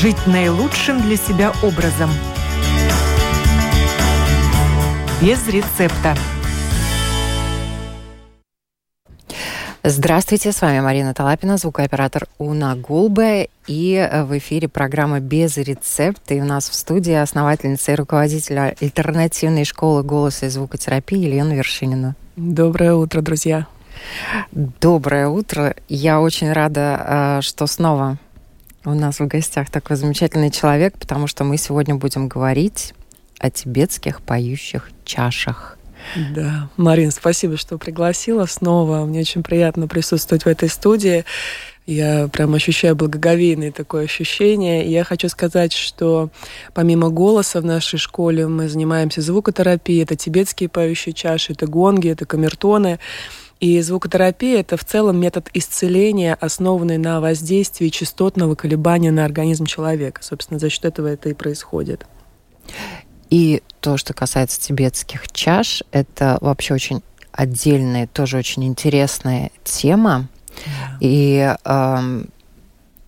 [0.00, 2.08] жить наилучшим для себя образом.
[5.20, 6.16] Без рецепта.
[9.84, 13.50] Здравствуйте, с вами Марина Талапина, звукооператор Уна Гулбе.
[13.66, 16.32] И в эфире программа «Без рецепта».
[16.32, 22.16] И у нас в студии основательница и руководитель альтернативной школы голоса и звукотерапии Елена Вершинина.
[22.36, 23.66] Доброе утро, друзья.
[24.50, 25.74] Доброе утро.
[25.90, 28.16] Я очень рада, э, что снова
[28.84, 32.94] у нас в гостях такой замечательный человек, потому что мы сегодня будем говорить
[33.38, 35.78] о тибетских поющих чашах.
[36.34, 39.04] Да, Марин, спасибо, что пригласила снова.
[39.04, 41.24] Мне очень приятно присутствовать в этой студии.
[41.86, 44.86] Я прям ощущаю благоговейное такое ощущение.
[44.86, 46.30] И я хочу сказать, что
[46.72, 50.02] помимо голоса в нашей школе мы занимаемся звукотерапией.
[50.02, 52.98] Это тибетские поющие чаши, это гонги, это камертоны.
[53.60, 60.22] И звукотерапия– это в целом метод исцеления, основанный на воздействии частотного колебания на организм человека.
[60.24, 62.06] Собственно, за счет этого это и происходит.
[63.28, 67.02] И то, что касается тибетских чаш, это вообще очень
[67.32, 70.28] отдельная, тоже очень интересная тема.
[70.48, 70.96] Yeah.
[71.00, 72.24] И э,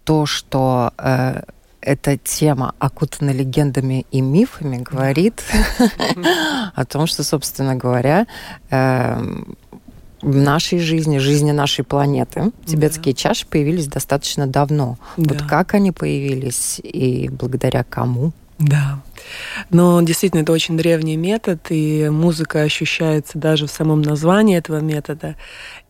[0.05, 1.43] то, что э,
[1.81, 5.43] эта тема окутана легендами и мифами, говорит
[6.75, 8.27] о том, что, собственно говоря,
[8.71, 9.57] эм,
[10.23, 12.53] в нашей жизни, жизни нашей планеты.
[12.65, 13.19] Тибетские да.
[13.19, 14.97] чаши появились достаточно давно.
[15.17, 15.35] Да.
[15.35, 18.33] Вот как они появились и благодаря кому?
[18.63, 19.01] Да.
[19.71, 25.37] Но действительно, это очень древний метод, и музыка ощущается даже в самом названии этого метода.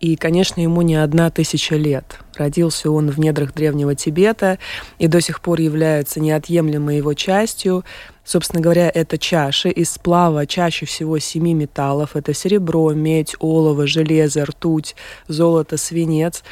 [0.01, 2.19] И, конечно, ему не одна тысяча лет.
[2.37, 4.59] Родился он в недрах древнего Тибета
[4.98, 7.84] и до сих пор является неотъемлемой его частью.
[8.25, 12.17] Собственно говоря, это чаши из сплава чаще всего семи металлов.
[12.17, 14.97] Это серебро, медь, олово, железо, ртуть,
[15.29, 16.42] золото, свинец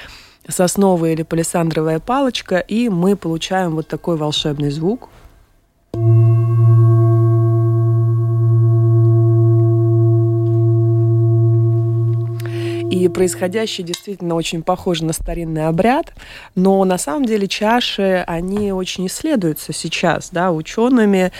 [0.49, 5.09] сосновая или палисандровая палочка, и мы получаем вот такой волшебный звук.
[5.97, 6.30] you
[12.91, 16.13] И происходящее действительно очень похоже на старинный обряд,
[16.57, 21.31] но на самом деле чаши, они очень исследуются сейчас, да, учеными,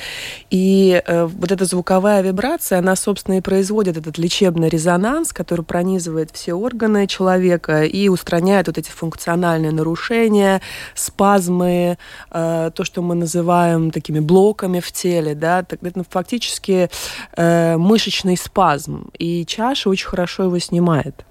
[0.51, 6.31] и э, вот эта звуковая вибрация, она, собственно, и производит этот лечебный резонанс, который пронизывает
[6.31, 10.63] все органы человека и устраняет вот эти функциональные нарушения,
[10.95, 11.99] спазмы,
[12.31, 16.89] э, то, что мы называем такими блоками в теле, да, это фактически
[17.37, 21.25] э, мышечный спазм, и чаша очень хорошо его снимает.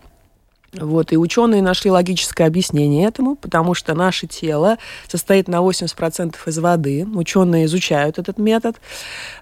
[0.74, 6.58] Вот, и ученые нашли логическое объяснение этому, потому что наше тело состоит на 80% из
[6.60, 7.08] воды.
[7.14, 8.76] Ученые изучают этот метод.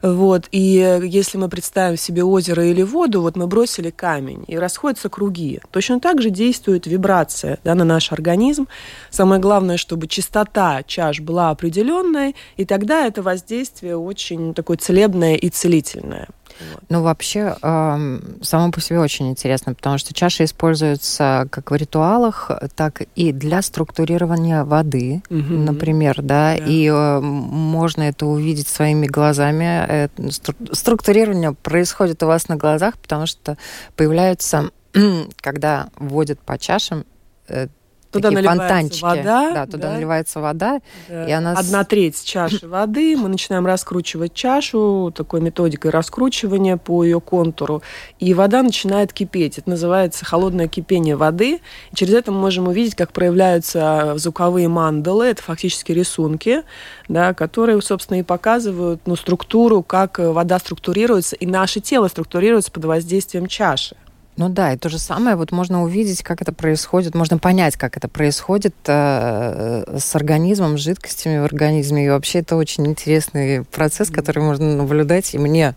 [0.02, 5.10] Вот, и если мы представим себе озеро или воду, вот мы бросили камень, и расходятся
[5.10, 5.60] круги.
[5.72, 8.68] Точно так же действует вибрация да, на наш организм.
[9.10, 15.50] Самое главное, чтобы частота чаш была определенной, и тогда это воздействие очень такое целебное и
[15.50, 16.28] целительное.
[16.60, 16.84] Вот.
[16.90, 22.52] Ну, вообще, э, само по себе очень интересно, потому что чаши используются как в ритуалах,
[22.76, 25.54] так и для структурирования воды, угу.
[25.54, 26.56] например, да, да.
[26.56, 29.86] и э, можно это увидеть своими глазами.
[29.88, 33.58] Э, стру структурирование происходит у вас на глазах, потому что
[33.96, 34.72] появляются,
[35.42, 37.06] когда вводят по чашам,
[37.48, 37.68] э,
[38.18, 39.04] Туда наливается фонтанчики.
[39.04, 39.54] вода.
[39.54, 39.94] Да, туда да?
[39.94, 40.80] наливается вода.
[41.08, 41.28] Да.
[41.28, 41.54] И она...
[41.54, 43.16] Одна треть чаши воды.
[43.18, 47.82] Мы начинаем раскручивать чашу такой методикой раскручивания по ее контуру.
[48.20, 49.58] И вода начинает кипеть.
[49.58, 51.60] Это называется холодное кипение воды.
[51.92, 55.28] И через это мы можем увидеть, как проявляются звуковые мандалы.
[55.28, 56.64] Это фактически рисунки,
[57.08, 62.86] да, которые, собственно, и показывают ну, структуру, как вода структурируется, и наше тело структурируется под
[62.86, 63.96] воздействием чаши.
[64.38, 67.98] Ну да, и то же самое, вот можно увидеть, как это происходит, можно понять, как
[67.98, 72.06] это происходит э, с организмом, с жидкостями в организме.
[72.06, 75.34] И вообще это очень интересный процесс, который можно наблюдать.
[75.34, 75.74] И мне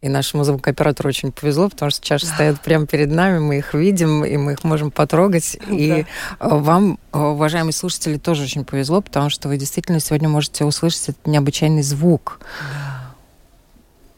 [0.00, 4.24] и нашему звукооператору очень повезло, потому что чаши стоят прямо перед нами, мы их видим,
[4.24, 5.58] и мы их можем потрогать.
[5.68, 6.06] И
[6.40, 6.48] да.
[6.48, 11.82] вам, уважаемые слушатели, тоже очень повезло, потому что вы действительно сегодня можете услышать этот необычайный
[11.82, 12.40] звук.
[12.40, 12.97] Да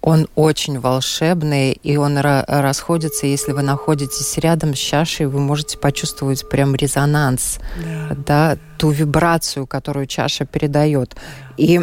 [0.03, 6.49] он очень волшебный, и он расходится, если вы находитесь рядом с чашей, вы можете почувствовать
[6.49, 11.15] прям резонанс, да, да ту вибрацию, которую чаша передает.
[11.15, 11.55] Да.
[11.59, 11.81] И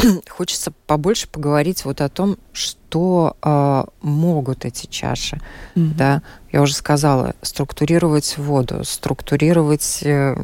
[0.28, 5.36] хочется побольше поговорить вот о том, что э, могут эти чаши.
[5.74, 5.94] Mm-hmm.
[5.96, 6.22] Да,
[6.52, 10.36] я уже сказала, структурировать воду, структурировать э,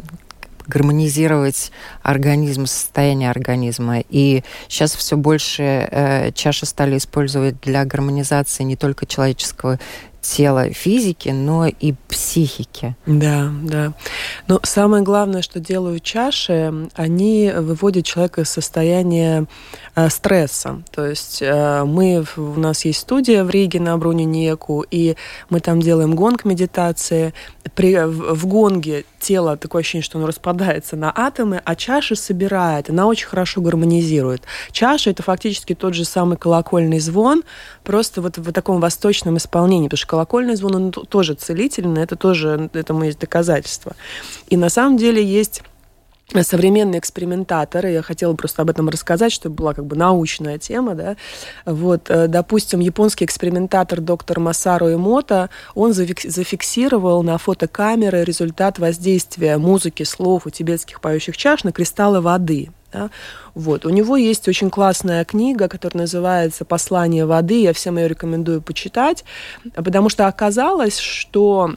[0.67, 1.73] гармонизировать
[2.03, 4.01] организм, состояние организма.
[4.09, 9.79] И сейчас все больше э, чаши стали использовать для гармонизации не только человеческого
[10.27, 12.97] тела, физики, но и психики.
[13.07, 13.93] Да, да.
[14.49, 19.47] Но самое главное, что делают чаши, они выводят человека из состояния
[19.95, 20.83] э, стресса.
[20.91, 25.17] То есть э, мы, у нас есть студия в Риге на Бруне Неку, и
[25.49, 27.33] мы там делаем гонг медитации.
[27.75, 32.91] При, в, в гонге тело, такое ощущение, что оно распадается на атомы, а чаша собирает,
[32.91, 34.43] она очень хорошо гармонизирует.
[34.73, 37.43] Чаша– это фактически тот же самый колокольный звон,
[37.83, 42.71] просто вот в таком восточном исполнении, потому что колокольный звон, он тоже целительный, это тоже,
[42.73, 43.95] этому есть доказательства.
[44.49, 45.63] И на самом деле есть
[46.43, 51.17] современные экспериментаторы, я хотела просто об этом рассказать, чтобы была как бы научная тема, да,
[51.65, 60.03] вот, э, допустим, японский экспериментатор доктор Масару Эмото, он зафиксировал на фотокамеры результат воздействия музыки,
[60.03, 63.11] слов у тибетских поющих чаш на кристаллы воды, да?
[63.55, 63.85] Вот.
[63.85, 67.63] У него есть очень классная книга, которая называется «Послание воды».
[67.63, 69.25] Я всем ее рекомендую почитать,
[69.75, 71.77] потому что оказалось, что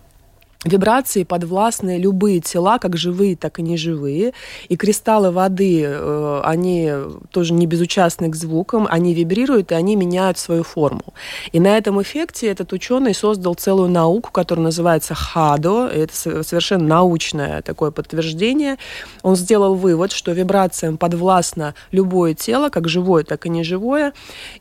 [0.65, 4.33] Вибрации подвластны любые тела, как живые, так и неживые.
[4.67, 6.91] И кристаллы воды, э, они
[7.31, 11.13] тоже не безучастны к звукам, они вибрируют, и они меняют свою форму.
[11.53, 15.87] И на этом эффекте этот ученый создал целую науку, которая называется ХАДО.
[15.87, 18.75] Это совершенно научное такое подтверждение.
[19.23, 24.11] Он сделал вывод, что вибрациям подвластно любое тело, как живое, так и неживое.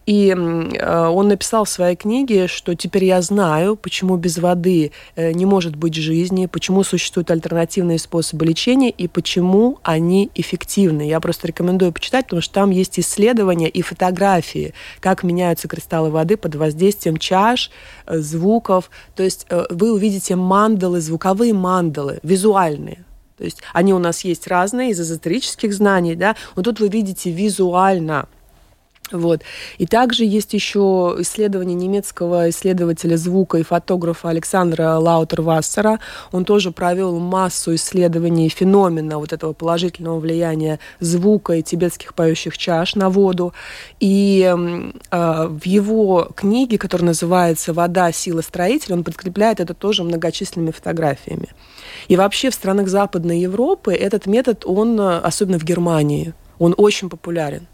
[0.06, 5.32] И э, он написал в своей книге, что теперь я знаю, почему без воды э,
[5.32, 11.02] не может быть быть жизни, почему существуют альтернативные способы лечения и почему они эффективны.
[11.02, 16.36] Я просто рекомендую почитать, потому что там есть исследования и фотографии, как меняются кристаллы воды
[16.36, 17.70] под воздействием чаш,
[18.06, 18.90] э, звуков.
[19.16, 23.04] То есть э, вы увидите мандалы, звуковые мандалы, визуальные.
[23.38, 27.30] То есть они у нас есть разные из эзотерических знаний, да, но тут вы видите
[27.30, 28.28] визуально–
[29.10, 29.42] вот.
[29.78, 35.98] И также есть еще исследование немецкого исследователя звука и фотографа Александра Лаутервассера.
[36.32, 42.94] Он тоже провел массу исследований феномена вот этого положительного влияния звука и тибетских поющих чаш
[42.94, 43.54] на воду.
[44.00, 48.12] И э, в его книге, которая называется «Вода.
[48.12, 51.48] Сила строителя», он подкрепляет это тоже многочисленными фотографиями.
[52.08, 57.08] И вообще в странах Западной Европы этот метод, он, э, особенно в Германии, он очень
[57.08, 57.66] популярен.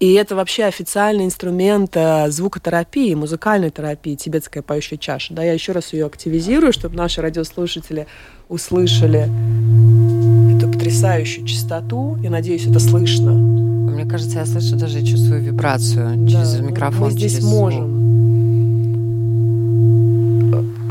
[0.00, 5.34] И это вообще официальный инструмент э, звукотерапии, музыкальной терапии, тибетская поющая чаша.
[5.34, 8.06] Да, я еще раз ее активизирую, чтобы наши радиослушатели
[8.48, 9.28] услышали
[10.56, 12.16] эту потрясающую частоту.
[12.22, 13.32] Я надеюсь, это слышно.
[13.32, 17.08] Мне кажется, я слышу даже чувствую вибрацию да, через микрофон.
[17.08, 17.99] Мы здесь через можем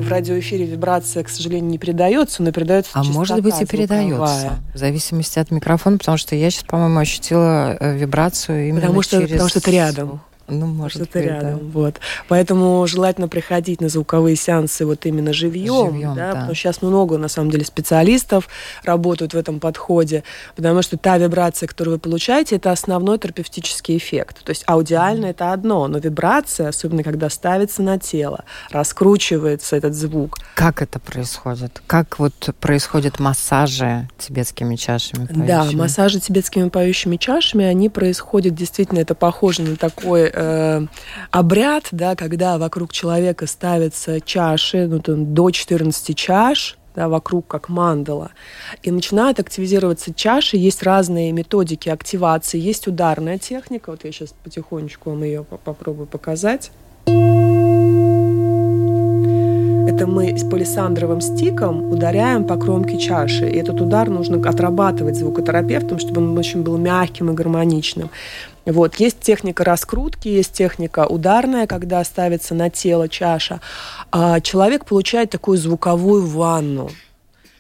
[0.02, 4.78] в радиоэфире вибрация, к сожалению, не передается, но передается А может быть и передается, в
[4.78, 9.32] зависимости от микрофона, потому что я сейчас, по-моему, ощутила э, вибрацию именно потому что, через...
[9.32, 10.22] Потому что это рядом.
[10.50, 11.60] Ну, может быть, рядом.
[11.60, 11.66] Да.
[11.74, 12.00] Вот.
[12.28, 16.34] Поэтому желательно приходить на звуковые сеансы вот именно живьем, живьем да, да.
[16.34, 18.48] потому что сейчас много, на самом деле, специалистов
[18.84, 20.24] работают в этом подходе,
[20.56, 24.44] потому что та вибрация, которую вы получаете, это основной терапевтический эффект.
[24.44, 25.30] То есть аудиально mm.
[25.32, 30.38] это одно, но вибрация, особенно когда ставится на тело, раскручивается этот звук.
[30.56, 31.82] Как это происходит?
[31.88, 35.26] Как вот происходят массажи тибетскими чашами?
[35.26, 35.48] Поющими?
[35.48, 40.86] Да, массажи тибетскими поющими чашами, они происходят действительно, это похоже на такой э,
[41.32, 47.70] обряд, да, когда вокруг человека ставятся чаши, ну, там, до 14 чаш, да, вокруг как
[47.70, 48.32] мандала.
[48.84, 50.58] И начинают активизироваться чаши.
[50.58, 52.60] Есть разные методики активации.
[52.60, 53.92] Есть ударная техника.
[53.92, 56.72] Вот я сейчас потихонечку вам ее попробую показать.
[60.00, 63.50] Это мы с палисандровым стиком ударяем по кромке чаши.
[63.50, 68.10] И этот удар нужно отрабатывать звукотерапевтом, чтобы он очень был мягким и гармоничным.
[68.72, 68.96] Вот.
[68.96, 73.62] Есть техника раскрутки, есть техника ударная, когда ставится на тело чаша.
[74.12, 76.90] А человек получает такую звуковую ванну.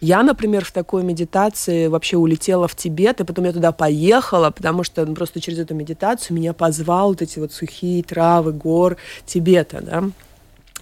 [0.01, 4.83] Я, например, в такой медитации вообще улетела в Тибет, и потом я туда поехала, потому
[4.83, 10.03] что просто через эту медитацию меня позвал вот эти вот сухие травы гор Тибета, да.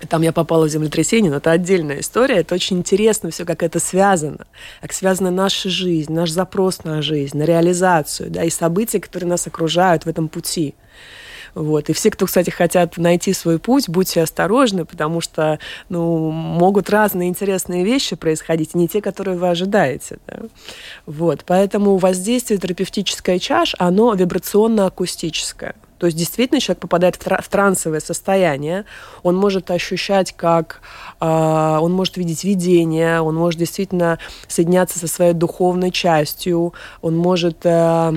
[0.09, 2.37] Там я попала в землетрясение, но это отдельная история.
[2.37, 4.45] Это очень интересно все, как это связано.
[4.81, 9.47] Как связана наша жизнь, наш запрос на жизнь, на реализацию, да, и события, которые нас
[9.47, 10.75] окружают в этом пути.
[11.55, 11.89] Вот.
[11.89, 17.29] И все, кто, кстати, хотят найти свой путь, будьте осторожны, потому что ну, могут разные
[17.29, 20.19] интересные вещи происходить, не те, которые вы ожидаете.
[20.27, 20.39] Да?
[21.05, 21.43] Вот.
[21.45, 25.75] Поэтому воздействие терапевтической чаш, оно вибрационно-акустическое.
[25.97, 28.85] То есть действительно человек попадает в, в трансовое состояние,
[29.23, 30.81] он может ощущать, как
[31.19, 37.59] э, он может видеть видение, он может действительно соединяться со своей духовной частью, он может
[37.63, 38.13] э,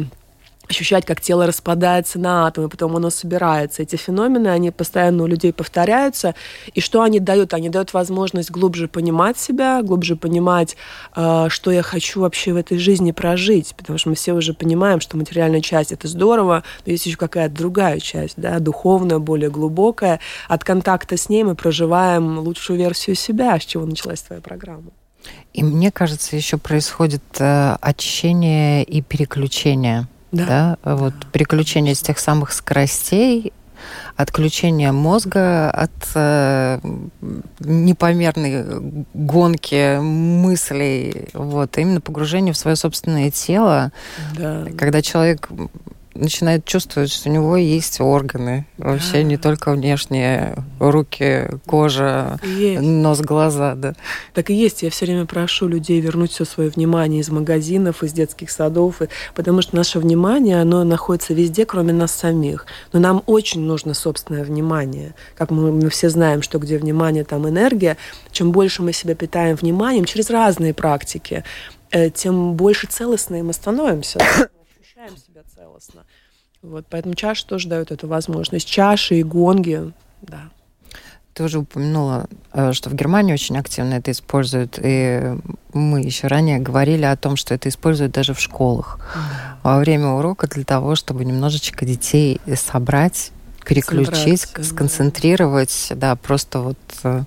[0.70, 3.82] ощущать, как тело распадается на атомы, потом оно собирается.
[3.82, 6.34] Эти феномены, они постоянно у людей повторяются.
[6.72, 7.52] И что они дают?
[7.52, 10.76] Они дают возможность глубже понимать себя, глубже понимать,
[11.16, 13.74] э, что я хочу вообще в этой жизни прожить.
[13.76, 17.54] Потому что мы все уже понимаем, что материальная часть— это здорово, но есть еще какая-то
[17.54, 20.20] другая часть, да, духовная, более глубокая.
[20.48, 24.90] От контакта с ней мы проживаем лучшую версию себя, с чего началась твоя программа.
[25.52, 30.78] И мне кажется, еще происходит э, очищение и переключение да.
[30.84, 33.52] да, вот переключение с тех самых скоростей,
[34.16, 36.80] отключение мозга от э,
[37.60, 43.92] непомерной гонки мыслей, вот, именно погружение в свое собственное тело,
[44.36, 44.66] да.
[44.76, 45.48] когда человек
[46.14, 48.66] начинает чувствовать, что у него есть органы.
[48.78, 49.22] Вообще да.
[49.22, 52.38] не только внешние руки, кожа,
[52.80, 53.94] нос, глаза, да.
[54.34, 54.82] Так и есть.
[54.82, 59.00] Я все время прошу людей вернуть все свое внимание из магазинов, из детских садов,
[59.34, 62.66] потому что наше внимание, оно находится везде, кроме нас самих.
[62.92, 65.14] Но нам очень нужно собственное внимание.
[65.36, 67.96] Как мы, мы все знаем, что где внимание, там энергия.
[68.32, 71.44] Чем больше мы себя питаем вниманием через разные практики,
[71.90, 74.20] э, тем больше целостные мы становимся
[75.00, 75.29] ощущаем себя
[75.80, 76.04] целостно.
[76.62, 78.68] Вот, поэтому чаша тоже дает эту возможность.
[78.68, 80.50] Чаши и гонги, да.
[81.32, 85.36] Ты уже упомянула, э, что в Германии очень активно это используют, и
[85.72, 88.98] мы еще ранее говорили о том, что это используют даже в школах
[89.62, 93.30] во время урока для того, чтобы немножечко детей собрать,
[93.64, 97.22] переключить, сконцентрировать, да, да просто вот э,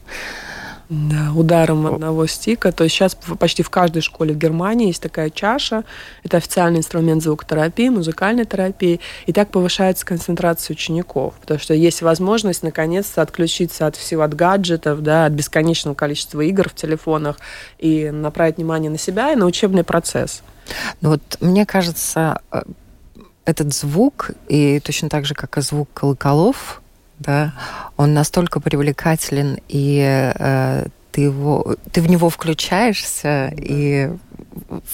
[0.90, 2.72] да, ударом одного стика.
[2.72, 5.84] То есть сейчас почти в каждой школе в Германии есть такая чаша.
[6.24, 9.00] Это официальный инструмент звукотерапии, музыкальной терапии.
[9.26, 11.34] И так повышается концентрация учеников.
[11.42, 16.70] Потому что есть возможность наконец-то отключиться от всего, от гаджетов, да, от бесконечного количества игр
[16.70, 17.38] в телефонах
[17.80, 20.44] и направить внимание на себя и на учебный процесс.
[21.02, 22.62] Ну вот мне кажется, э,
[23.46, 26.83] этот звук, и точно так же, как и звук колоколов,
[27.26, 27.54] да,
[27.98, 33.56] он настолько привлекателен, и э, ты его, ты в него включаешься, да.
[33.56, 34.10] и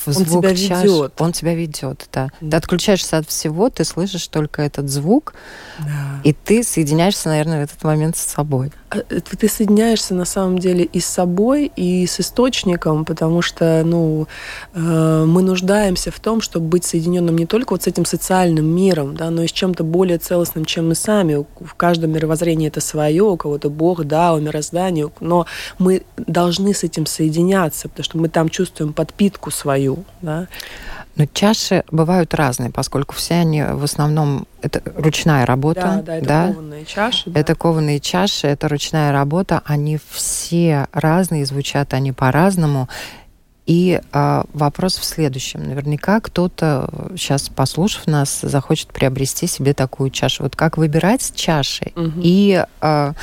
[0.05, 1.21] в звук он тебя ведет.
[1.21, 2.29] Он тебя ведет, да.
[2.41, 2.51] да.
[2.51, 5.33] Ты отключаешься от всего, ты слышишь только этот звук,
[5.79, 6.21] да.
[6.23, 8.71] и ты соединяешься, наверное, в этот момент с собой.
[8.91, 13.83] А, э, ты соединяешься на самом деле и с собой, и с источником, потому что,
[13.85, 14.27] ну,
[14.73, 19.15] э, мы нуждаемся в том, чтобы быть соединенным не только вот с этим социальным миром,
[19.15, 21.45] да, но и с чем-то более целостным, чем мы сами.
[21.59, 25.45] В каждом мировоззрении это свое, у кого-то Бог, да, у мироздания, но
[25.77, 30.47] мы должны с этим соединяться, потому что мы там чувствуем подпитку свою, да.
[31.19, 35.81] Но чаши бывают разные, поскольку все они в основном это ручная работа.
[35.81, 36.47] Да, да, это да?
[36.47, 37.29] кованые чаши.
[37.29, 37.39] Да.
[37.41, 39.61] Это кованые чаши, это ручная работа.
[39.65, 42.87] Они все разные, звучат они по-разному.
[43.65, 45.61] И э, вопрос в следующем.
[45.67, 50.43] Наверняка кто-то сейчас, послушав нас, захочет приобрести себе такую чашу.
[50.43, 52.13] Вот как выбирать чаши угу.
[52.15, 53.13] и э,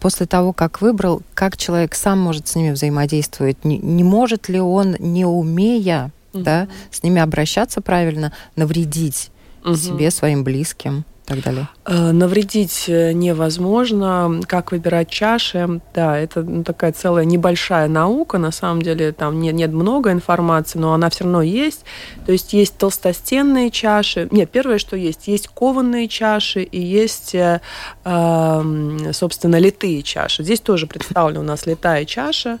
[0.00, 3.64] после того, как выбрал, как человек сам может с ними взаимодействовать?
[3.64, 6.44] Не, не может ли он, не умея угу.
[6.44, 9.30] да, с ними обращаться правильно, навредить
[9.64, 9.76] угу.
[9.76, 11.04] себе, своим близким?
[11.24, 11.68] и так далее?
[11.86, 14.40] Э, навредить э, невозможно.
[14.46, 15.80] Как выбирать чаши?
[15.94, 18.38] Да, это ну, такая целая небольшая наука.
[18.38, 21.84] На самом деле там нет, нет много информации, но она все равно есть.
[22.26, 24.28] То есть есть толстостенные чаши.
[24.30, 27.60] Нет, первое, что есть, есть кованые чаши и есть, э,
[28.04, 30.42] эм, собственно, литые чаши.
[30.42, 32.58] Здесь тоже представлена у нас литая чаша.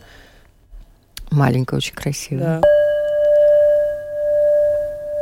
[1.30, 2.60] Маленькая, очень красивая.
[2.60, 2.93] Да.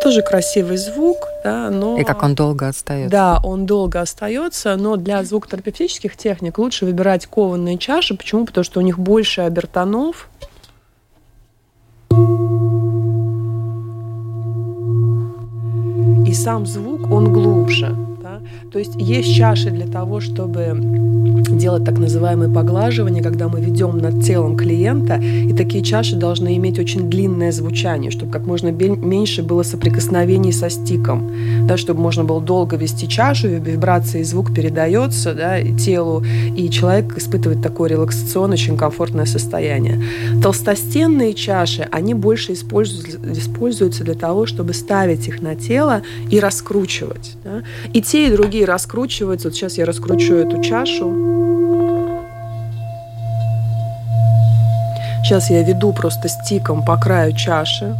[0.02, 1.96] Тоже красивый звук, да, но...
[1.96, 3.10] И как он долго остается.
[3.10, 8.16] Да, он долго остается, но для звукотерапевтических техник лучше выбирать кованые чаши.
[8.16, 8.44] Почему?
[8.44, 10.28] Потому что у них больше обертонов.
[16.26, 17.96] И сам звук, он глубже.
[18.72, 20.76] То есть есть чаши для того, чтобы
[21.50, 26.78] делать так называемые поглаживания, когда мы ведем над телом клиента, и такие чаши должны иметь
[26.78, 31.30] очень длинное звучание, чтобы как можно меньше было соприкосновений со стиком,
[31.66, 36.24] да, чтобы можно было долго вести чашу, вибрация и звук передается да, и телу,
[36.56, 40.02] и человек испытывает такое релаксационное, очень комфортное состояние.
[40.42, 47.36] Толстостенные чаши, они больше используются, для того, чтобы ставить их на тело и раскручивать.
[47.44, 47.62] Да.
[47.92, 49.48] И те, и другие раскручиваются.
[49.48, 51.10] Вот сейчас я раскручу эту чашу.
[55.24, 57.96] Сейчас я веду просто стиком по краю чаши.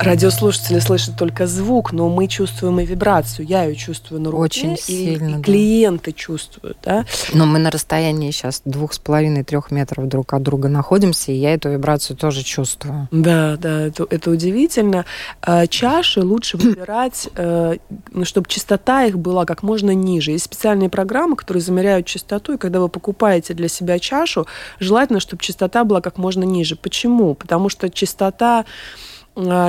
[0.00, 3.46] Радиослушатели слышат только звук, но мы чувствуем и вибрацию.
[3.46, 4.42] Я ее чувствую на руке.
[4.42, 5.36] Очень сильно.
[5.36, 7.04] И, и клиенты чувствуют, да.
[7.34, 11.34] Но мы на расстоянии сейчас двух с половиной трех метров друг от друга находимся, и
[11.34, 13.08] я эту вибрацию тоже чувствую.
[13.10, 15.04] Да, да, это, это удивительно.
[15.42, 17.76] А, чаши лучше выбирать, э,
[18.10, 20.30] ну, чтобы частота их была как можно ниже.
[20.30, 24.46] Есть специальные программы, которые замеряют частоту, и когда вы покупаете для себя чашу,
[24.78, 26.76] желательно, чтобы частота была как можно ниже.
[26.76, 27.34] Почему?
[27.34, 28.64] Потому что частота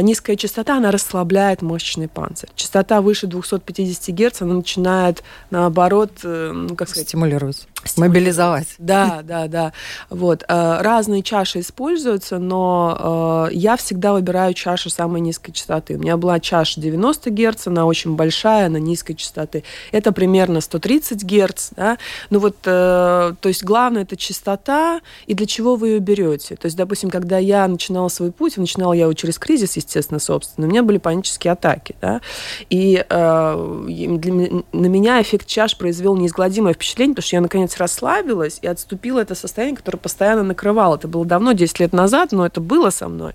[0.02, 2.50] низкая частота, она расслабляет мышечный панцирь.
[2.56, 7.08] Частота выше 250 Гц, она начинает, наоборот, э, ну, как сказать...
[7.08, 7.68] Стимулировать.
[7.98, 8.68] Мобилизовать.
[8.78, 9.74] Да, да, да.
[10.10, 10.44] Вот.
[10.48, 15.96] Э, разные чаши используются, но э, я всегда выбираю чашу самой низкой частоты.
[15.96, 19.64] У меня была чаша 90 Гц, она очень большая, она низкой частоты.
[19.92, 21.70] Это примерно 130 Гц.
[21.76, 21.98] Да?
[22.30, 26.56] Ну вот, то есть главное это частота и для чего вы ее берете.
[26.56, 30.68] То есть, допустим, когда я начинала свой путь, начинала я его через кризис, естественно, собственно,
[30.68, 31.96] у меня были панические атаки.
[32.02, 32.22] Да?
[32.70, 34.34] И э, для,
[34.72, 39.36] на меня эффект чаш произвел неизгладимое впечатление, потому что я, наконец, расслабилась и отступила это
[39.36, 40.96] состояние, которое постоянно накрывало.
[40.96, 43.34] Это было давно, 10 лет назад, но это было со мной.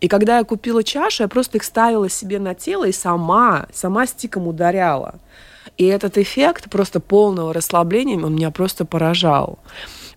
[0.00, 4.06] И когда я купила чашу, я просто их ставила себе на тело и сама, сама
[4.06, 5.14] стиком ударяла.
[5.76, 9.58] И этот эффект просто полного расслабления меня просто поражал.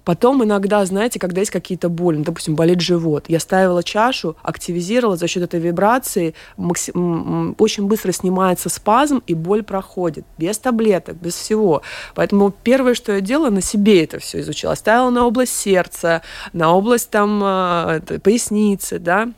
[0.04, 5.18] Потом иногда, знаете, когда есть какие-то боли, ну, допустим, болит живот, я ставила чашу, активизировала
[5.18, 7.56] за счет этой вибрации, максим...
[7.58, 10.26] очень быстро снимается спазм, и боль проходит.
[10.38, 11.82] Без таблеток, без всего.
[12.16, 14.76] Поэтому первое, что я делала, на себе это все изучила.
[14.76, 19.30] Ставила на область сердца, на область там а, поясницы, да,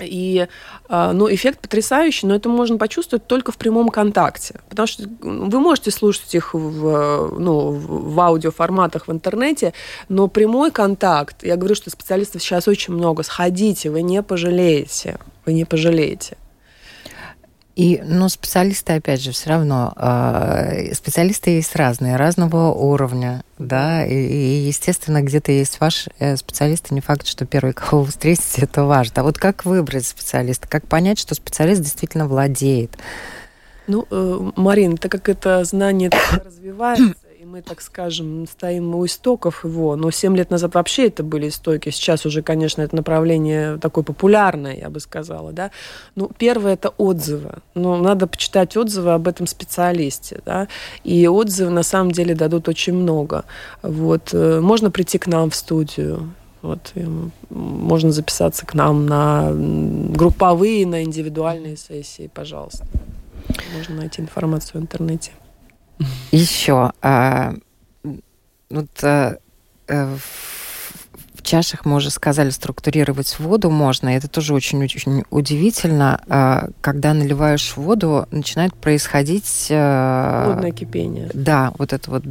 [0.00, 0.48] и
[0.88, 4.60] а, ну, эффект потрясающий, но это можно почувствовать только в прямом контакте.
[4.68, 9.72] Потому что вы можете слушать их в, ну, в аудиоформатах в интернете,
[10.08, 15.18] но прямой контакт, я говорю, что специалистов сейчас очень много, сходите, вы не пожалеете.
[15.46, 16.36] Вы не пожалеете.
[17.78, 24.14] И, ну, специалисты, опять же, все равно, э, специалисты есть разные, разного уровня, да, и,
[24.14, 28.62] и естественно, где-то есть ваш э, специалист, и не факт, что первый, кого вы встретите,
[28.62, 29.12] это ваш.
[29.14, 30.66] А вот как выбрать специалиста?
[30.66, 32.98] Как понять, что специалист действительно владеет?
[33.86, 36.10] Ну, э, Марин, так как это знание
[36.44, 37.14] развивается,
[37.44, 41.90] мы, так скажем, стоим у истоков его, но 7 лет назад вообще это были истоки,
[41.90, 45.70] сейчас уже, конечно, это направление такое популярное, я бы сказала, да.
[46.16, 47.58] Ну, первое– это отзывы.
[47.74, 50.66] Ну, надо почитать отзывы об этом специалисте, да,
[51.04, 53.44] и отзывы на самом деле дадут очень много.
[53.82, 54.30] Вот.
[54.32, 56.92] Э, можно прийти к нам в студию, вот,
[57.50, 62.84] можно записаться к нам на групповые, на индивидуальные сессии, пожалуйста.
[63.76, 65.30] Можно найти информацию в интернете.
[66.30, 67.54] Еще а,
[68.70, 69.38] вот а,
[69.88, 74.10] в чашах мы уже сказали, структурировать воду можно.
[74.10, 76.20] Это тоже очень-очень удивительно.
[76.28, 79.66] А, когда наливаешь воду, начинает происходить...
[79.68, 81.30] Холодное кипение.
[81.32, 82.24] Да, вот это вот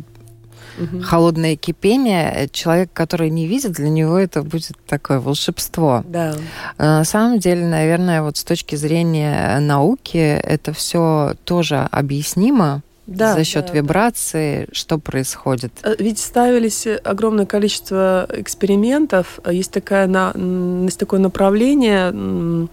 [0.80, 1.02] угу.
[1.02, 2.48] холодное кипение.
[2.52, 6.04] Человек, который не видит, для него это будет такое волшебство.
[6.08, 6.36] Да.
[6.78, 13.44] На самом деле, наверное, вот с точки зрения науки это все тоже объяснимо да, за
[13.44, 14.74] счет да, вибрации, да.
[14.74, 15.72] что происходит?
[15.84, 19.40] Э, ведь ставились огромное количество экспериментов.
[19.50, 20.08] Есть, такая,
[20.84, 22.68] есть такое направление,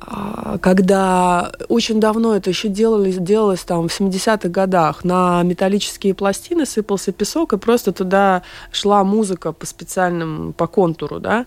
[0.00, 6.66] а, когда очень давно это еще делалось, делалось там в 70-х годах, на металлические пластины
[6.66, 11.46] сыпался песок, и просто туда шла музыка по специальным, по контуру, да,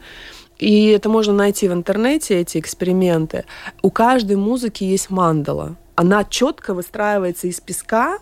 [0.60, 3.46] и это можно найти в интернете, эти эксперименты.
[3.82, 8.20] У каждой музыки есть мандала она четко выстраивается из песка,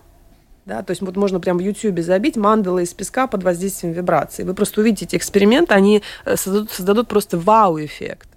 [0.65, 4.45] да, то есть вот можно прямо в YouTube забить мандалы из песка под воздействием вибраций.
[4.45, 8.29] Вы просто увидите эти эксперименты, они э, создадут, создадут просто вау-эффект.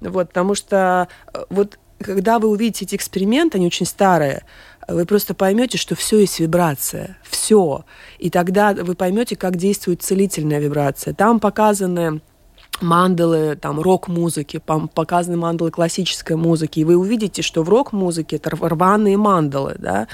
[0.00, 4.44] Вот, потому что э, вот когда вы увидите эти эксперименты, они очень старые,
[4.86, 7.84] вы просто поймете, что все есть вибрация, все.
[8.20, 11.12] И тогда вы поймете, как действует целительная вибрация.
[11.12, 12.20] Там показаны
[12.82, 14.60] мандалы, там, рок-музыки,
[14.94, 20.08] показаны мандалы классической музыки, и вы увидите, что в рок-музыке это рваные мандалы, да,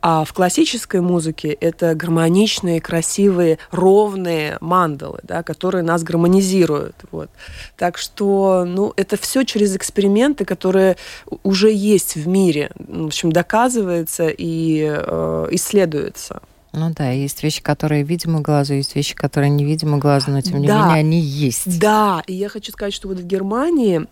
[0.00, 7.30] а в классической музыке это гармоничные, красивые, ровные мандалы, да, которые нас гармонизируют, вот.
[7.76, 10.96] Так что, ну, это все через эксперименты, которые
[11.42, 16.42] уже есть в мире, в общем, доказывается и э, исследуется.
[16.72, 20.68] Ну да, есть вещи, которые видимы глазу, есть вещи, которые невидимы глазу, но тем не
[20.68, 21.78] да, менее они есть.
[21.78, 24.06] Да, и я хочу сказать, что вот в Германии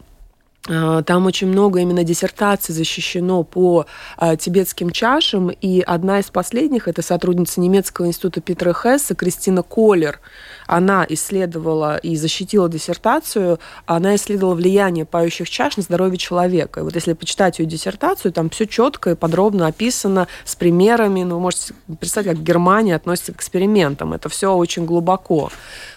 [0.67, 3.87] там очень много именно диссертаций защищено по
[4.19, 10.21] э, тибетским чашам, и одна из последних– это сотрудница немецкого института Питера Хесса Кристина Колер.
[10.67, 16.81] Она исследовала и защитила диссертацию, она исследовала влияние пающих чаш на здоровье человека.
[16.81, 21.23] И вот если почитать ее диссертацию, там все четко и подробно описано с примерами.
[21.23, 24.13] Ну, вы можете представить, как Германия относится к экспериментам.
[24.13, 25.51] Это все очень глубоко.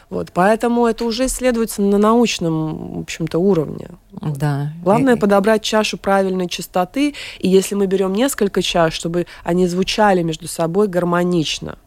[0.10, 3.89] Вот, поэтому это уже исследуется на научном, в общем-то, уровне.
[4.12, 4.74] Да.
[4.84, 5.19] Главное и...
[5.19, 10.88] подобрать чашу правильной частоты, и если мы берем несколько чаш, чтобы они звучали между собой
[10.88, 11.78] гармонично.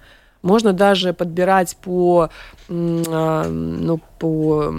[0.43, 2.31] Можно даже подбирать по,
[2.69, 4.75] а, ну, по,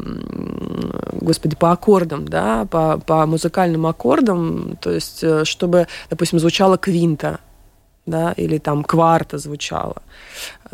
[1.14, 7.40] господи, по аккордам, да, по, по музыкальным аккордам, то есть, э, чтобы, допустим, звучала квинта,
[8.06, 10.02] да, или там кварта звучала.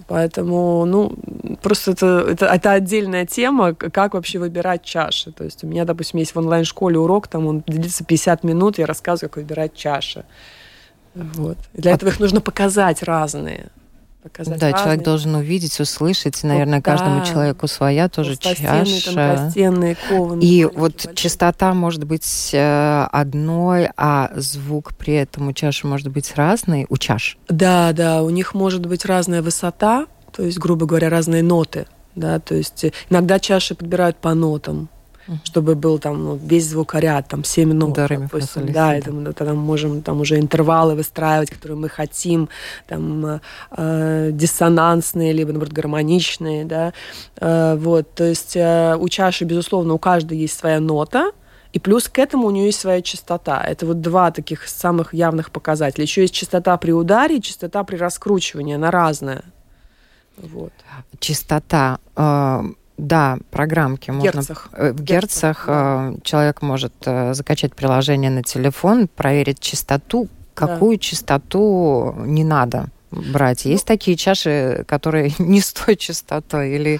[0.07, 1.15] Поэтому, ну,
[1.61, 5.31] просто это, это, это отдельная тема, как вообще выбирать чаши.
[5.31, 8.85] То есть у меня, допустим, есть в онлайн-школе урок, там он длится 50 минут, я
[8.85, 10.23] рассказываю, как выбирать чаши.
[11.15, 11.57] Вот.
[11.73, 13.69] для а этого их нужно показать разные
[14.21, 14.59] показать.
[14.59, 14.83] Да, разные.
[14.83, 16.43] человек должен увидеть, услышать.
[16.43, 17.25] Наверное, вот, каждому да.
[17.25, 18.63] человеку своя тоже чаша.
[19.95, 20.49] кованые.
[20.49, 21.15] И вот большие.
[21.15, 26.97] частота может быть э, одной, а звук при этом у чаши может быть разный, у
[26.97, 27.37] чаш.
[27.47, 31.87] Да, да, у них может быть разная высота, то есть, грубо говоря, разные ноты.
[32.15, 34.89] Да, то есть иногда чаши подбирают по нотам
[35.43, 37.93] чтобы был там ну, весь звукоряд, там 7 нот.
[37.93, 42.49] Да, допустим, да, это мы тогда можем там уже интервалы выстраивать, которые мы хотим,
[42.87, 43.39] там э,
[43.71, 46.93] э, диссонансные, либо, наоборот, гармоничные, да,
[47.39, 51.31] э, вот, то есть э, у чаши, безусловно, у каждой есть своя нота,
[51.71, 53.61] и плюс к этому у нее есть своя частота.
[53.63, 56.03] Это вот два таких самых явных показателя.
[56.03, 58.73] Еще есть частота при ударе и частота при раскручивании.
[58.73, 59.43] Она разная.
[60.37, 60.73] Вот.
[61.19, 61.99] Частота.
[62.99, 64.11] Э, да, программки.
[64.11, 64.69] В герцах.
[64.71, 66.11] Можно, в герцах да.
[66.11, 70.27] Э, человек может э, закачать приложение на телефон, проверить частоту.
[70.53, 71.01] Какую да.
[71.01, 73.65] частоту не надо брать?
[73.65, 76.99] Есть ну, такие чаши, которые не с той частотой или...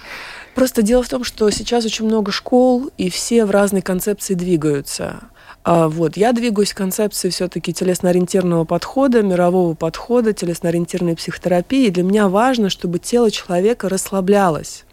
[0.54, 5.20] Просто дело в том, что сейчас очень много школ, и все в разные концепции двигаются.
[5.62, 6.16] А, вот.
[6.16, 11.86] Я двигаюсь в концепции все-таки телесно-ориентированного подхода, мирового подхода, телесно-ориентированной психотерапии.
[11.86, 14.84] И для меня важно, чтобы тело человека расслаблялось.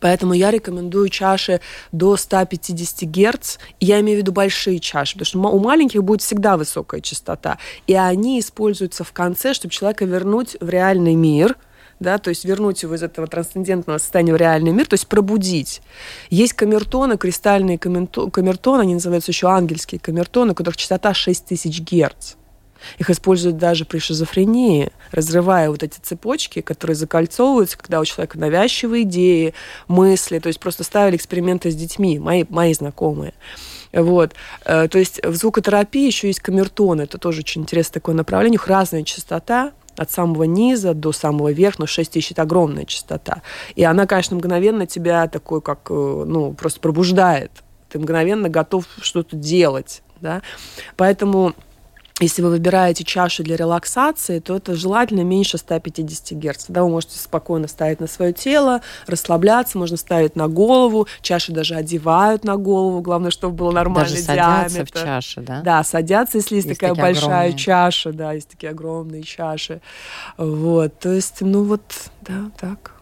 [0.00, 1.60] Поэтому я рекомендую чаши
[1.92, 3.58] до 150 Гц.
[3.78, 7.58] Я имею в виду большие чаши, потому что у маленьких будет всегда высокая частота.
[7.86, 11.56] И они используются в конце, чтобы человека вернуть в реальный мир–
[12.00, 15.82] да, то есть вернуть его из этого трансцендентного состояния в реальный мир, то есть пробудить.
[16.30, 22.39] Есть камертоны, кристальные камертоны, они называются еще ангельские камертоны, у которых частота 6000 Гц.
[22.98, 29.02] Их используют даже при шизофрении, разрывая вот эти цепочки, которые закольцовываются, когда у человека навязчивые
[29.02, 29.54] идеи,
[29.88, 30.38] мысли.
[30.38, 33.34] То есть просто ставили эксперименты с детьми, мои, мои знакомые.
[33.92, 34.34] Вот.
[34.64, 37.00] Э, то есть в звукотерапии еще есть камертон.
[37.00, 38.50] Это тоже очень интересное такое направление.
[38.50, 42.86] У них разная частота, от самого низа до самого верха, но 6 тысяч– это огромная
[42.86, 43.42] частота.
[43.74, 47.50] И она, конечно, мгновенно тебя такой, как, э, ну, просто пробуждает.
[47.90, 50.40] Ты мгновенно готов что-то делать, да.
[50.96, 51.54] Поэтому
[52.20, 56.64] если вы выбираете чашу для релаксации, то это желательно меньше 150 Гц.
[56.66, 61.08] Тогда вы можете спокойно ставить на свое тело, расслабляться, можно ставить на голову.
[61.22, 64.70] Чаши даже одевают на голову, главное, чтобы был нормальный даже диаметр.
[64.70, 65.60] садятся в чаше, да?
[65.62, 67.58] Да, садятся, если есть, есть такая большая огромные.
[67.58, 69.80] чаша, да, есть такие огромные чаши.
[70.36, 71.82] Вот, то есть, ну вот,
[72.20, 72.92] да, так.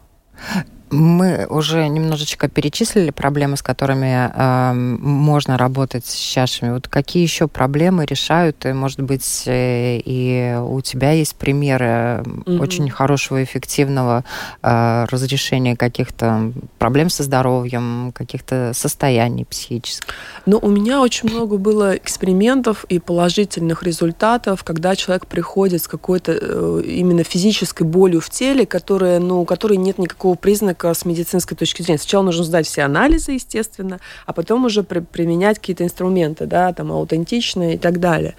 [0.91, 6.73] Мы уже немножечко перечислили проблемы, с которыми э, можно работать с чашами.
[6.73, 8.65] Вот какие еще проблемы решают?
[8.65, 12.59] И, может быть, э, и у тебя есть примеры mm-hmm.
[12.61, 14.25] очень хорошего, эффективного
[14.63, 20.15] э, разрешения каких-то проблем со здоровьем, каких-то состояний психических?
[20.47, 26.33] Ну, у меня очень много было экспериментов и положительных результатов, когда человек приходит с какой-то
[26.33, 31.05] э, именно физической болью в теле, которая, ну, у которой нет никакого признака только с
[31.05, 31.99] медицинской точки зрения.
[31.99, 36.93] Сначала нужно сдать все анализы, естественно, а потом уже при, применять какие-то инструменты, да, там,
[36.93, 38.35] аутентичные и так далее.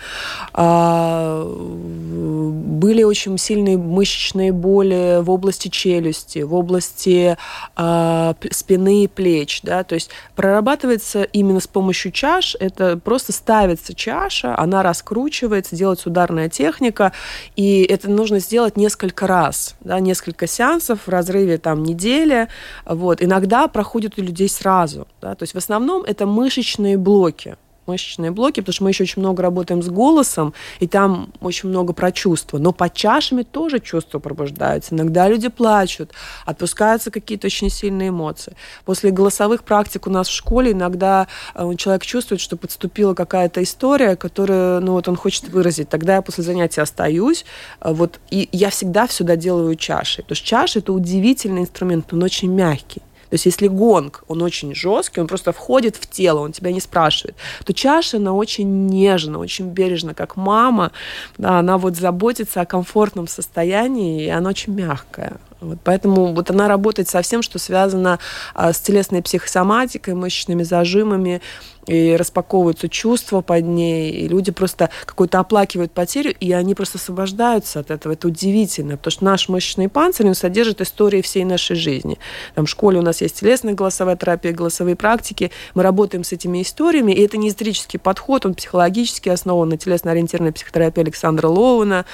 [0.54, 7.38] А, были очень сильные мышечные боли в области челюсти, в области
[7.76, 13.94] а, спины и плеч, да, то есть прорабатывается именно с помощью чаш, это просто ставится
[13.94, 17.12] чаша, она раскручивается, делается ударная техника,
[17.58, 22.48] и это нужно сделать несколько раз, да, несколько сеансов в разрыве там недели, недели.
[22.86, 23.22] Вот.
[23.22, 25.08] Иногда проходят у людей сразу.
[25.22, 25.36] Да?
[25.36, 27.58] То есть в основном это мышечные блоки.
[27.90, 31.94] Мышечные блоки, потому что мы еще очень много работаем с голосом, и там очень много
[31.94, 32.58] про чувства.
[32.58, 34.96] Но под чашами тоже чувства пробуждаются.
[34.96, 36.12] Иногда люди плачут,
[36.46, 38.56] отпускаются какие-то очень сильные эмоции.
[38.86, 44.16] После голосовых практик у нас в школе иногда э, человек чувствует, что подступила какая-то история,
[44.16, 45.90] которую ну, вот он хочет выразить.
[45.90, 47.46] Тогда я после занятия остаюсь,
[47.82, 50.24] э, вот, и я всегда всегда делаю чашей.
[50.24, 53.02] Потому что чаша– это удивительный инструмент, он очень мягкий.
[53.30, 56.80] То есть если гонг, он очень жесткий, он просто входит в тело, он тебя не
[56.80, 60.92] спрашивает, то чаша, она очень нежна, очень бережна, как мама,
[61.38, 65.40] да, она вот заботится о комфортном состоянии, и она очень мягкая.
[65.62, 68.20] Вот, поэтому вот она работает со всем, что связано
[68.54, 71.42] а, с телесной психосоматикой, мышечными зажимами,
[71.90, 77.80] и распаковываются чувства под ней, и люди просто какой-то оплакивают потерю, и они просто освобождаются
[77.80, 78.14] от этого.
[78.14, 82.20] Это удивительно, потому что наш мышечный панцирь, он содержит истории всей нашей жизни.
[82.54, 86.62] Там в школе у нас есть телесная голосовая терапия, голосовые практики, мы работаем с этими
[86.62, 92.06] историями, и это не исторический подход, он психологически основан на телесно-ориентированной психотерапии Александра Лоуна,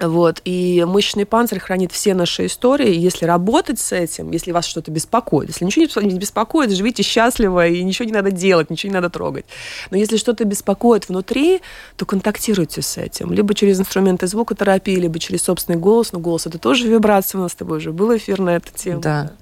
[0.00, 0.40] вот.
[0.44, 2.94] И мышечный панцирь хранит все наши истории.
[2.94, 7.82] Если работать с этим, если вас что-то беспокоит, если ничего не беспокоит, живите счастливо, и
[7.82, 9.44] ничего не надо делать, ничего не надо трогать.
[9.90, 11.60] Но если что-то беспокоит внутри,
[11.96, 13.32] то контактируйте с этим.
[13.32, 16.12] Либо через инструменты звукотерапии, либо через собственный голос.
[16.12, 17.38] Но голос— это тоже вибрация.
[17.38, 19.00] У нас с тобой уже был эфир на эту тему.
[19.00, 19.32] Да.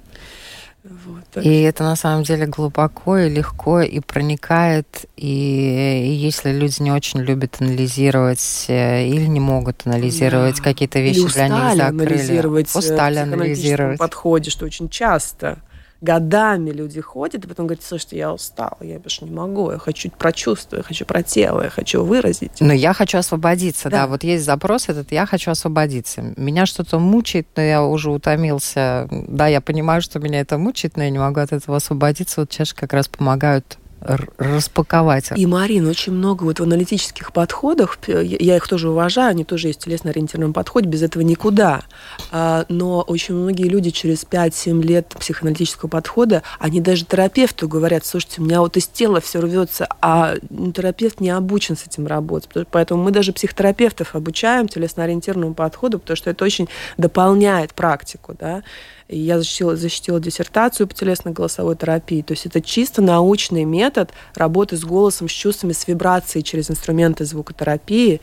[1.05, 5.07] Вот, и это на самом деле глубоко и легко и проникает.
[5.17, 10.63] И, и если люди не очень любят анализировать э, или не могут анализировать да.
[10.63, 15.59] какие-то вещи для них закрыли, анализировать э, устали анализировать подходе, что очень часто
[16.01, 20.11] годами люди ходят, и потом говорят, слушайте, я устал, я больше не могу, я хочу
[20.11, 22.61] прочувствовать, я хочу про тело, я хочу выразить.
[22.61, 24.03] Но я хочу освободиться, да.
[24.03, 26.35] да, вот есть запрос этот, я хочу освободиться.
[26.37, 29.09] Меня что-то мучает, но я уже утомился.
[29.11, 32.43] Да, я понимаю, что меня это мучает, но я не могу от этого освободиться.
[32.43, 35.33] Вот чаши как раз помогают распаковать.
[35.37, 39.81] И, Марина, очень много вот в аналитических подходах, я их тоже уважаю, они тоже есть
[39.81, 41.83] в телесно-ориентированном подходе, без этого никуда.
[42.31, 48.41] А, но очень многие люди через 5-7 лет психоаналитического подхода, они даже терапевту говорят, слушайте,
[48.41, 50.35] у меня вот из тела все рвется, а
[50.75, 52.69] терапевт не обучен с этим работать.
[52.71, 58.37] Поэтому мы даже психотерапевтов обучаем телесно-ориентированному подходу, потому что это очень дополняет практику.
[58.39, 58.63] Да?
[59.09, 62.23] Я защитила, защитила диссертацию по телесно-голосовой терапии.
[62.23, 67.25] То есть это чисто научный метод работы с голосом, с чувствами, с вибрацией через инструменты
[67.25, 68.21] звукотерапии.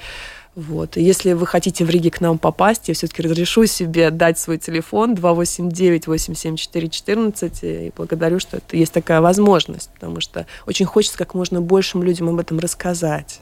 [0.55, 0.95] Вот.
[0.95, 4.57] И если вы хотите в Риге к нам попасть, я все-таки разрешу себе дать свой
[4.57, 11.61] телефон 289-874-14 и благодарю, что это есть такая возможность, потому что очень хочется как можно
[11.61, 13.41] большим людям об этом рассказать.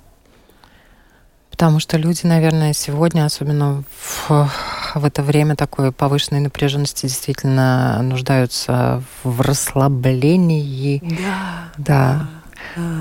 [1.53, 4.49] Потому что люди, наверное, сегодня, особенно в,
[4.95, 10.99] в это время такой повышенной напряженности, действительно нуждаются в расслаблении.
[11.05, 11.71] Да.
[11.77, 12.27] Да.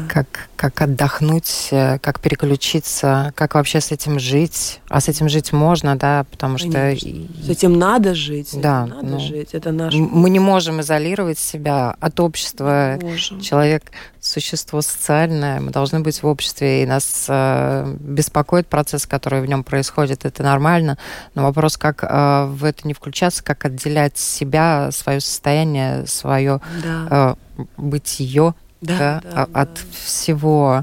[0.09, 4.81] Как, как отдохнуть, э, как переключиться, как вообще с этим жить.
[4.89, 6.97] А с этим жить можно, да, потому Конечно.
[6.97, 7.45] что...
[7.45, 8.51] С этим надо жить.
[8.55, 8.87] Да.
[8.87, 9.51] Надо ну, жить.
[9.53, 9.95] Это наш...
[9.95, 12.99] Мы не можем изолировать себя от общества.
[13.41, 13.91] Человек–
[14.23, 15.61] существо социальное.
[15.61, 20.25] Мы должны быть в обществе, и нас э, беспокоит процесс, который в нем происходит.
[20.25, 20.97] Это нормально.
[21.35, 27.37] Но вопрос, как э, в это не включаться, как отделять себя, свое состояние, свое да.
[27.59, 29.81] э, бытие да, да, да, от да.
[30.05, 30.83] всего,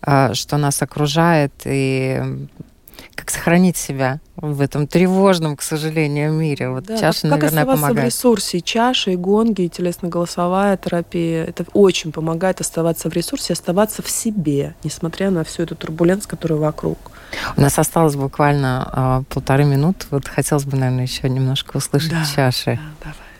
[0.00, 2.48] а, что нас окружает, и
[3.14, 6.70] как сохранить себя в этом тревожном, к сожалению, мире.
[6.70, 7.98] Вот да, чаша, как, наверное, помогает.
[7.98, 8.60] в ресурсе.
[8.60, 11.44] Чаша, и гонги, и телесно-голосовая терапия.
[11.44, 16.58] Это очень помогает оставаться в ресурсе, оставаться в себе, несмотря на всю эту турбуленцию, которая
[16.58, 16.98] вокруг.
[17.56, 20.06] У нас осталось буквально э, полторы минуты.
[20.10, 22.78] Вот хотелось бы, наверное, еще немножко услышать да, чаши.
[23.02, 23.31] Да, давай.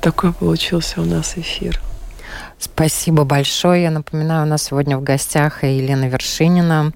[0.00, 1.80] Такой получился у нас эфир.
[2.58, 3.84] Спасибо большое.
[3.84, 6.92] Я напоминаю, у нас сегодня в гостях Елена Вершинина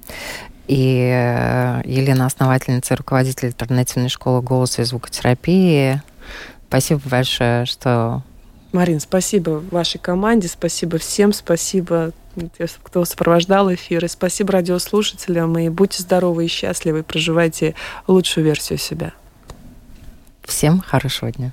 [0.66, 6.02] и э, Елена основательница и руководитель альтернативной школы голоса и звукотерапии.
[6.68, 8.22] Спасибо большое, что...
[8.72, 12.12] Марин, спасибо вашей команде, спасибо всем, спасибо
[12.82, 14.04] кто сопровождал эфир.
[14.04, 15.58] И спасибо радиослушателям.
[15.58, 17.02] И будьте здоровы и счастливы.
[17.02, 17.74] Проживайте
[18.06, 19.12] лучшую версию себя.
[20.42, 21.52] Всем хорошего дня.